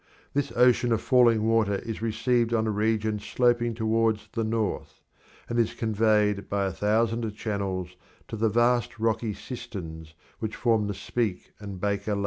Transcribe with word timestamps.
This 0.33 0.51
ocean 0.55 0.91
of 0.91 0.99
falling 0.99 1.43
water 1.47 1.75
is 1.75 2.01
received 2.01 2.55
on 2.55 2.65
a 2.65 2.71
region 2.71 3.19
sloping 3.19 3.75
towards 3.75 4.29
the 4.31 4.43
north, 4.43 5.03
and 5.47 5.59
is 5.59 5.75
conveyed 5.75 6.49
by 6.49 6.65
a 6.65 6.71
thousand 6.71 7.31
channels 7.35 7.95
to 8.27 8.35
the 8.35 8.49
vast 8.49 8.97
rocky 8.97 9.35
cisterns 9.35 10.15
which 10.39 10.55
form 10.55 10.87
the 10.87 10.95
Speke 10.95 11.53
and 11.59 11.79
Baker 11.79 12.15
Lakes. 12.15 12.19